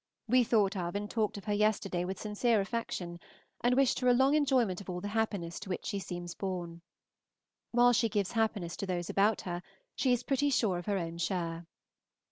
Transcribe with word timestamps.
We 0.27 0.43
thought 0.43 0.75
of 0.75 0.95
and 0.95 1.07
talked 1.07 1.37
of 1.37 1.45
her 1.45 1.53
yesterday 1.53 2.05
with 2.05 2.17
sincere 2.19 2.59
affection, 2.59 3.19
and 3.63 3.75
wished 3.75 3.99
her 3.99 4.07
a 4.07 4.15
long 4.15 4.33
enjoyment 4.33 4.81
of 4.81 4.89
all 4.89 4.99
the 4.99 5.09
happiness 5.09 5.59
to 5.59 5.69
which 5.69 5.85
she 5.85 5.99
seems 5.99 6.33
born. 6.33 6.81
While 7.71 7.93
she 7.93 8.09
gives 8.09 8.31
happiness 8.31 8.75
to 8.77 8.87
those 8.87 9.11
about 9.11 9.41
her 9.41 9.61
she 9.95 10.11
is 10.11 10.23
pretty 10.23 10.49
sure 10.49 10.79
of 10.79 10.87
her 10.87 10.97
own 10.97 11.19
share. 11.19 11.67